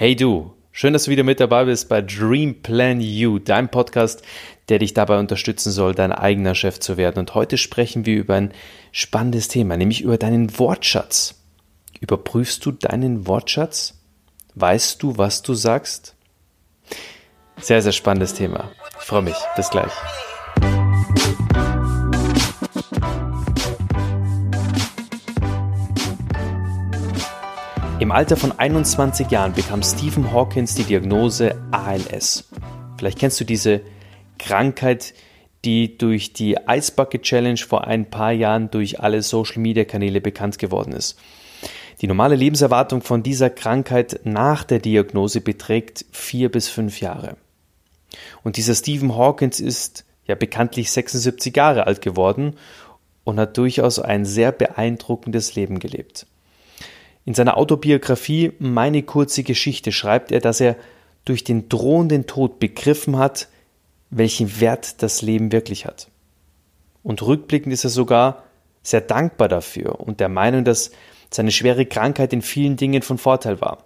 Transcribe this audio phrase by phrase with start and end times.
[0.00, 4.22] Hey du, schön, dass du wieder mit dabei bist bei Dream Plan You, deinem Podcast,
[4.68, 7.18] der dich dabei unterstützen soll, dein eigener Chef zu werden.
[7.18, 8.52] Und heute sprechen wir über ein
[8.92, 11.42] spannendes Thema, nämlich über deinen Wortschatz.
[11.98, 13.94] Überprüfst du deinen Wortschatz?
[14.54, 16.14] Weißt du, was du sagst?
[17.60, 18.70] Sehr, sehr spannendes Thema.
[19.00, 19.36] Ich freue mich.
[19.56, 19.90] Bis gleich.
[28.08, 32.48] Im Alter von 21 Jahren bekam Stephen Hawkins die Diagnose ALS.
[32.96, 33.82] Vielleicht kennst du diese
[34.38, 35.12] Krankheit,
[35.66, 40.22] die durch die Ice Bucket Challenge vor ein paar Jahren durch alle Social Media Kanäle
[40.22, 41.18] bekannt geworden ist.
[42.00, 47.36] Die normale Lebenserwartung von dieser Krankheit nach der Diagnose beträgt vier bis fünf Jahre.
[48.42, 52.56] Und dieser Stephen Hawkins ist ja bekanntlich 76 Jahre alt geworden
[53.24, 56.26] und hat durchaus ein sehr beeindruckendes Leben gelebt.
[57.28, 60.76] In seiner Autobiografie Meine kurze Geschichte schreibt er, dass er
[61.26, 63.48] durch den drohenden Tod begriffen hat,
[64.08, 66.08] welchen Wert das Leben wirklich hat.
[67.02, 68.44] Und rückblickend ist er sogar
[68.82, 70.90] sehr dankbar dafür und der Meinung, dass
[71.30, 73.84] seine schwere Krankheit in vielen Dingen von Vorteil war.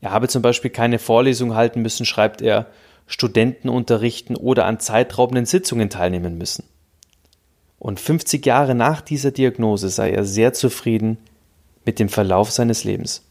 [0.00, 2.68] Er habe zum Beispiel keine Vorlesung halten müssen, schreibt er,
[3.06, 6.64] Studenten unterrichten oder an zeitraubenden Sitzungen teilnehmen müssen.
[7.78, 11.18] Und 50 Jahre nach dieser Diagnose sei er sehr zufrieden
[11.84, 13.22] mit dem Verlauf seines Lebens.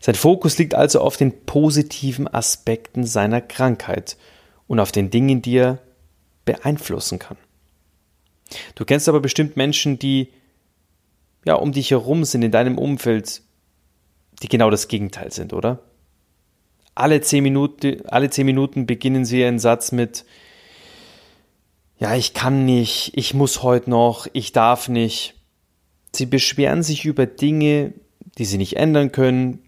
[0.00, 4.16] Sein Fokus liegt also auf den positiven Aspekten seiner Krankheit
[4.66, 5.78] und auf den Dingen, die er
[6.44, 7.36] beeinflussen kann.
[8.74, 10.28] Du kennst aber bestimmt Menschen, die
[11.44, 13.42] ja um dich herum sind in deinem Umfeld,
[14.42, 15.80] die genau das Gegenteil sind, oder?
[16.94, 20.24] Alle zehn Minuten, alle zehn Minuten beginnen sie einen Satz mit
[21.98, 25.34] ja, ich kann nicht, ich muss heute noch, ich darf nicht.
[26.18, 27.92] Sie beschweren sich über Dinge,
[28.38, 29.60] die sie nicht ändern können,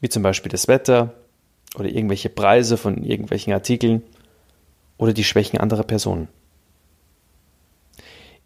[0.00, 1.14] wie zum Beispiel das Wetter
[1.74, 4.04] oder irgendwelche Preise von irgendwelchen Artikeln
[4.96, 6.28] oder die Schwächen anderer Personen.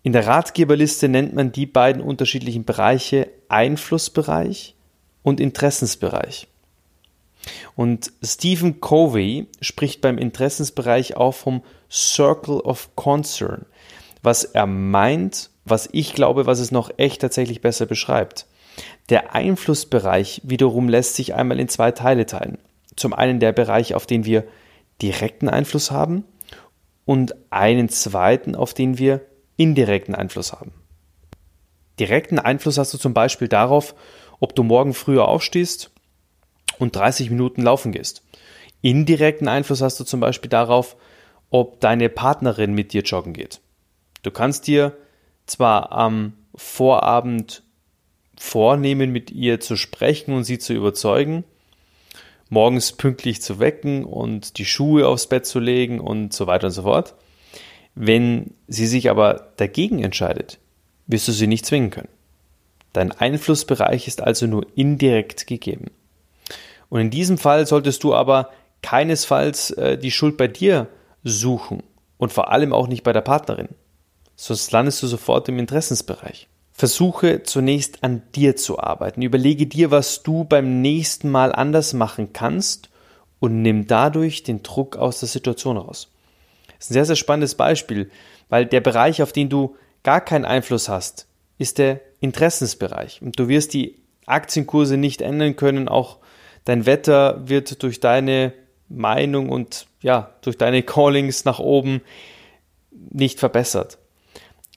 [0.03, 4.75] In der Ratgeberliste nennt man die beiden unterschiedlichen Bereiche Einflussbereich
[5.23, 6.49] und Interessensbereich.
[7.77, 13.67] Und Stephen Covey spricht beim Interessensbereich auch vom Circle of Concern.
[14.23, 18.47] Was er meint was ich glaube, was es noch echt tatsächlich besser beschreibt.
[19.09, 22.59] Der Einflussbereich wiederum lässt sich einmal in zwei Teile teilen.
[22.97, 24.45] Zum einen der Bereich, auf den wir
[25.01, 26.25] direkten Einfluss haben
[27.05, 29.21] und einen zweiten, auf den wir
[29.57, 30.73] indirekten Einfluss haben.
[32.01, 33.95] Direkten Einfluss hast du zum Beispiel darauf,
[34.41, 35.91] ob du morgen früher aufstehst
[36.79, 38.23] und 30 Minuten laufen gehst.
[38.81, 40.97] Indirekten Einfluss hast du zum Beispiel darauf,
[41.51, 43.62] ob deine Partnerin mit dir joggen geht.
[44.23, 44.97] Du kannst dir
[45.47, 47.63] zwar am Vorabend
[48.39, 51.45] vornehmen, mit ihr zu sprechen und sie zu überzeugen,
[52.49, 56.73] morgens pünktlich zu wecken und die Schuhe aufs Bett zu legen und so weiter und
[56.73, 57.15] so fort.
[57.95, 60.59] Wenn sie sich aber dagegen entscheidet,
[61.07, 62.09] wirst du sie nicht zwingen können.
[62.93, 65.91] Dein Einflussbereich ist also nur indirekt gegeben.
[66.91, 68.51] Und in diesem Fall solltest du aber
[68.83, 70.89] keinesfalls äh, die Schuld bei dir
[71.25, 71.83] suchen
[72.19, 73.69] und vor allem auch nicht bei der Partnerin
[74.43, 76.49] sonst landest du sofort im Interessensbereich.
[76.73, 79.23] Versuche zunächst an dir zu arbeiten.
[79.23, 82.89] Überlege dir, was du beim nächsten Mal anders machen kannst
[83.39, 86.09] und nimm dadurch den Druck aus der Situation raus.
[86.67, 88.11] Das ist ein sehr, sehr spannendes Beispiel,
[88.49, 93.23] weil der Bereich, auf den du gar keinen Einfluss hast, ist der Interessensbereich.
[93.23, 96.19] Und du wirst die Aktienkurse nicht ändern können, auch
[96.65, 98.55] dein Wetter wird durch deine
[98.89, 102.01] Meinung und ja, durch deine Callings nach oben
[102.91, 103.99] nicht verbessert.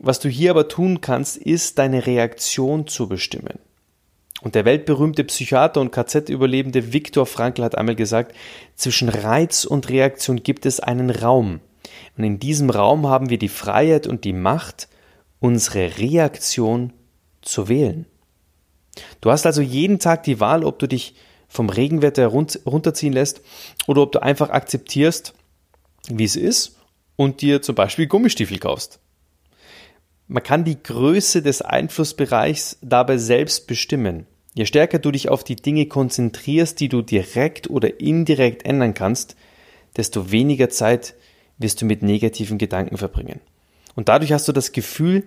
[0.02, 3.60] Was du hier aber tun kannst, ist deine Reaktion zu bestimmen.
[4.42, 8.36] Und der weltberühmte Psychiater und KZ-Überlebende Viktor Frankl hat einmal gesagt,
[8.76, 11.62] zwischen Reiz und Reaktion gibt es einen Raum.
[12.18, 14.88] Und in diesem Raum haben wir die Freiheit und die Macht,
[15.40, 16.94] unsere Reaktion
[17.42, 18.06] zu wählen.
[19.22, 21.16] Du hast also jeden Tag die Wahl, ob du dich
[21.48, 23.42] vom Regenwetter runterziehen lässt
[23.88, 25.34] oder ob du einfach akzeptierst,
[26.10, 26.78] wie es ist
[27.16, 29.00] und dir zum Beispiel Gummistiefel kaufst.
[30.28, 34.26] Man kann die Größe des Einflussbereichs dabei selbst bestimmen.
[34.56, 39.36] Je stärker du dich auf die Dinge konzentrierst, die du direkt oder indirekt ändern kannst,
[39.98, 41.14] desto weniger Zeit
[41.58, 43.40] wirst du mit negativen Gedanken verbringen.
[43.96, 45.24] Und dadurch hast du das Gefühl,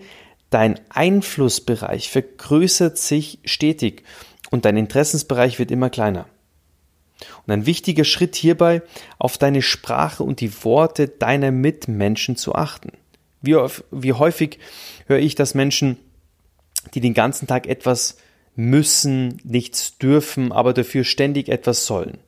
[0.51, 4.03] dein Einflussbereich vergrößert sich stetig
[4.51, 6.27] und dein Interessensbereich wird immer kleiner.
[7.47, 8.83] Und ein wichtiger Schritt hierbei,
[9.19, 12.93] auf deine Sprache und die Worte deiner Mitmenschen zu achten.
[13.41, 13.57] Wie,
[13.91, 14.59] wie häufig
[15.07, 15.99] höre ich, dass Menschen,
[16.95, 18.17] die den ganzen Tag etwas
[18.57, 22.19] müssen, nichts dürfen, aber dafür ständig etwas sollen.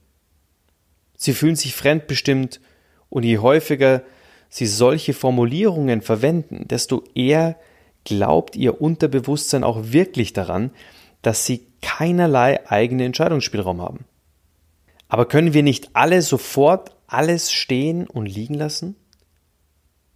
[1.16, 2.60] Sie fühlen sich fremdbestimmt
[3.08, 4.02] und je häufiger
[4.48, 7.56] sie solche Formulierungen verwenden, desto eher
[8.04, 10.70] glaubt ihr Unterbewusstsein auch wirklich daran,
[11.22, 14.04] dass sie keinerlei eigenen Entscheidungsspielraum haben.
[15.08, 18.94] Aber können wir nicht alle sofort alles stehen und liegen lassen?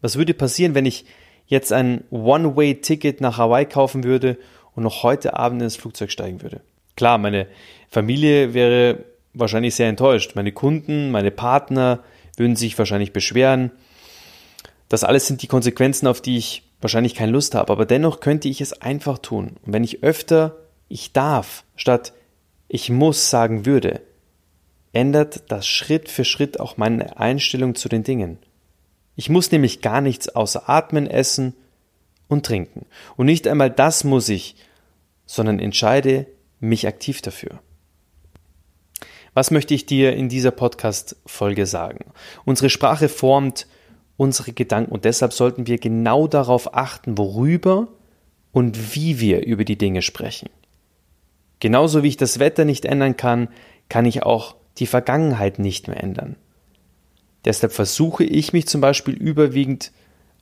[0.05, 1.07] Was würde passieren, wenn ich
[1.47, 4.37] jetzt ein One-Way-Ticket nach Hawaii kaufen würde
[4.75, 6.61] und noch heute Abend ins Flugzeug steigen würde?
[6.95, 7.47] Klar, meine
[7.89, 10.33] Familie wäre wahrscheinlich sehr enttäuscht.
[10.35, 12.01] Meine Kunden, meine Partner
[12.37, 13.71] würden sich wahrscheinlich beschweren.
[14.91, 18.51] Das alles sind die Konsequenzen, auf die ich wahrscheinlich keine Lust habe, aber dennoch könnte
[18.51, 19.57] ich es einfach tun.
[19.65, 20.55] Und wenn ich öfter
[20.91, 22.13] ich darf statt
[22.69, 24.03] ich muss sagen würde,
[24.93, 28.37] ändert das Schritt für Schritt auch meine Einstellung zu den Dingen.
[29.17, 31.55] Ich muss nämlich gar nichts außer atmen, essen
[32.29, 32.87] und trinken.
[33.17, 34.57] Und nicht einmal das muss ich,
[35.27, 36.27] sondern entscheide
[36.61, 37.61] mich aktiv dafür.
[39.35, 42.13] Was möchte ich dir in dieser Podcast-Folge sagen?
[42.45, 43.67] Unsere Sprache formt
[44.17, 47.89] unsere Gedanken und deshalb sollten wir genau darauf achten, worüber
[48.53, 50.49] und wie wir über die Dinge sprechen.
[51.59, 53.49] Genauso wie ich das Wetter nicht ändern kann,
[53.89, 56.37] kann ich auch die Vergangenheit nicht mehr ändern.
[57.45, 59.93] Deshalb versuche ich mich zum Beispiel überwiegend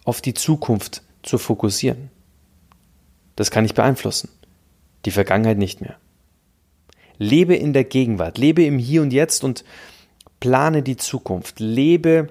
[0.04, 2.10] auf die Zukunft zu fokussieren.
[3.36, 4.28] Das kann ich beeinflussen,
[5.04, 5.96] die Vergangenheit nicht mehr.
[7.18, 9.64] Lebe in der Gegenwart, lebe im Hier und Jetzt und
[10.40, 12.28] plane die Zukunft, lebe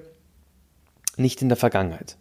[1.16, 2.16] nicht in der Vergangenheit.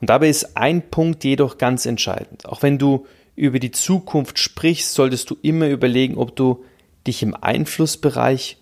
[0.00, 2.46] Und dabei ist ein Punkt jedoch ganz entscheidend.
[2.46, 6.64] Auch wenn du über die Zukunft sprichst, solltest du immer überlegen, ob du
[7.06, 8.58] dich im Einflussbereich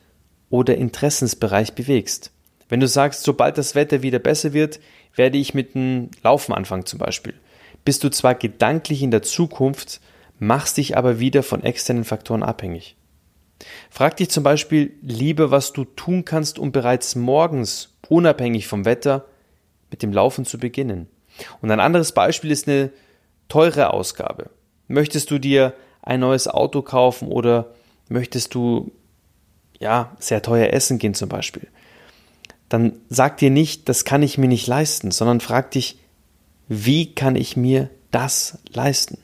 [0.50, 2.30] oder Interessensbereich bewegst.
[2.68, 4.80] Wenn du sagst, sobald das Wetter wieder besser wird,
[5.14, 7.34] werde ich mit dem Laufen anfangen zum Beispiel,
[7.84, 10.00] bist du zwar gedanklich in der Zukunft,
[10.38, 12.96] machst dich aber wieder von externen Faktoren abhängig.
[13.90, 19.24] Frag dich zum Beispiel lieber, was du tun kannst, um bereits morgens unabhängig vom Wetter
[19.90, 21.08] mit dem Laufen zu beginnen.
[21.60, 22.90] Und ein anderes Beispiel ist eine
[23.48, 24.50] teure Ausgabe.
[24.88, 27.72] Möchtest du dir ein neues Auto kaufen oder
[28.08, 28.92] möchtest du
[29.84, 31.68] ja sehr teuer essen gehen zum Beispiel?
[32.68, 35.98] Dann sag dir nicht, das kann ich mir nicht leisten, sondern frag dich,
[36.66, 39.18] wie kann ich mir das leisten?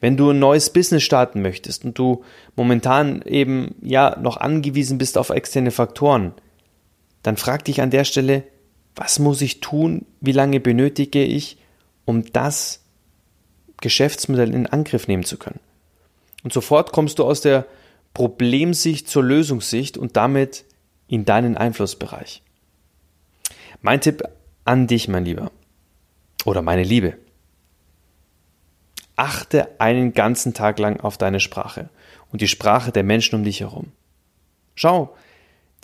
[0.00, 2.24] Wenn du ein neues Business starten möchtest und du
[2.56, 6.32] momentan eben ja noch angewiesen bist auf externe Faktoren,
[7.22, 8.44] dann frag dich an der Stelle,
[8.96, 11.58] was muss ich tun, wie lange benötige ich,
[12.04, 12.80] um das
[13.80, 15.60] Geschäftsmodell in Angriff nehmen zu können.
[16.44, 17.66] Und sofort kommst du aus der
[18.14, 20.64] Problemsicht zur Lösungssicht und damit
[21.08, 22.42] in deinen Einflussbereich.
[23.82, 24.22] Mein Tipp
[24.64, 25.50] an dich, mein Lieber,
[26.44, 27.18] oder meine Liebe.
[29.16, 31.90] Achte einen ganzen Tag lang auf deine Sprache
[32.32, 33.92] und die Sprache der Menschen um dich herum.
[34.74, 35.14] Schau,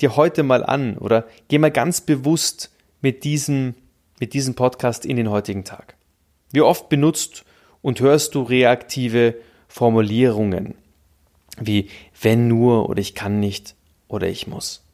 [0.00, 3.74] dir heute mal an oder geh mal ganz bewusst mit diesem,
[4.18, 5.96] mit diesem Podcast in den heutigen Tag.
[6.52, 7.44] Wie oft benutzt
[7.82, 9.36] und hörst du reaktive
[9.68, 10.74] Formulierungen
[11.58, 11.88] wie
[12.20, 13.74] wenn nur oder ich kann nicht
[14.08, 14.84] oder ich muss.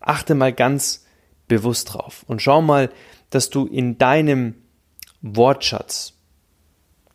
[0.00, 1.04] Achte mal ganz
[1.48, 2.90] bewusst drauf und schau mal,
[3.30, 4.54] dass du in deinem
[5.20, 6.14] Wortschatz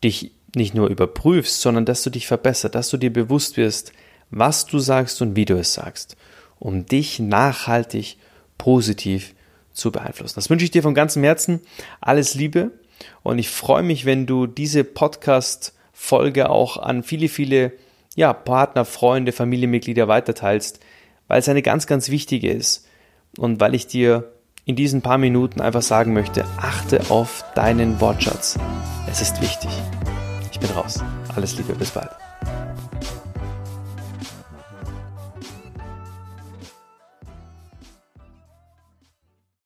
[0.03, 3.91] dich nicht nur überprüfst, sondern dass du dich verbessert, dass du dir bewusst wirst,
[4.29, 6.17] was du sagst und wie du es sagst
[6.59, 8.17] um dich nachhaltig
[8.57, 9.35] positiv
[9.73, 10.35] zu beeinflussen.
[10.35, 11.61] Das wünsche ich dir von ganzem Herzen.
[12.01, 12.71] Alles Liebe
[13.23, 17.73] und ich freue mich, wenn du diese Podcast-Folge auch an viele, viele
[18.17, 20.79] ja, Partner, Freunde, Familienmitglieder weiterteilst,
[21.27, 22.87] weil es eine ganz, ganz wichtige ist
[23.37, 24.33] und weil ich dir
[24.65, 28.57] in diesen paar Minuten einfach sagen möchte, achte auf deinen Wortschatz.
[29.09, 29.69] Es ist wichtig.
[30.51, 31.01] Ich bin raus.
[31.35, 32.09] Alles Liebe, bis bald.